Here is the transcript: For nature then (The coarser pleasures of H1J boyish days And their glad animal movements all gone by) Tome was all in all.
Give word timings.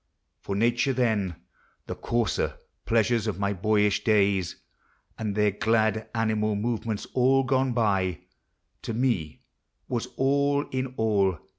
For 0.39 0.55
nature 0.55 0.93
then 0.93 1.35
(The 1.85 1.93
coarser 1.93 2.55
pleasures 2.87 3.27
of 3.27 3.35
H1J 3.37 3.61
boyish 3.61 4.03
days 4.03 4.55
And 5.19 5.35
their 5.35 5.51
glad 5.51 6.09
animal 6.15 6.55
movements 6.55 7.05
all 7.13 7.43
gone 7.43 7.73
by) 7.73 8.21
Tome 8.81 9.37
was 9.87 10.07
all 10.17 10.67
in 10.71 10.95
all. 10.97 11.37